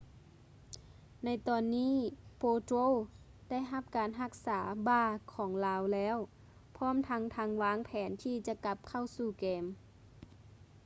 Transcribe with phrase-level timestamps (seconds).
[1.25, 1.93] ໃນຕອນນີ້
[2.41, 2.85] potro
[3.49, 6.17] ໄດ້ຮັບການຮັກສາບ່າຂອງລາວແລ້ວ
[6.77, 9.63] ພ້ອມທັງທັງວາງແຜນທີ່ຈະກັບເຂົ້າສູ່ເກມ